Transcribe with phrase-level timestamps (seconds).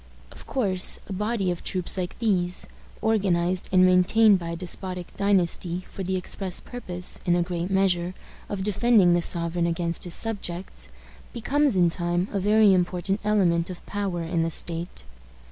[0.31, 2.65] Of course, a body of troops like these,
[3.03, 8.15] organized and maintained by a despotic dynasty for the express purpose, in a great measure,
[8.49, 10.89] of defending the sovereign against his subjects,
[11.33, 15.03] becomes in time a very important element of power in the state.